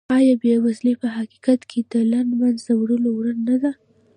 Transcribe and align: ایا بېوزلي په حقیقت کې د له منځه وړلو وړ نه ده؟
ایا 0.17 0.33
بېوزلي 0.41 0.93
په 1.01 1.07
حقیقت 1.17 1.59
کې 1.69 1.79
د 1.91 1.93
له 2.11 2.19
منځه 2.39 2.71
وړلو 2.77 3.09
وړ 3.17 3.27
نه 3.47 3.55
ده؟ 3.61 3.71